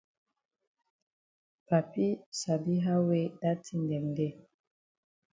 [1.67, 2.07] Papi
[2.39, 4.33] sabi how wey dat tin dem dey.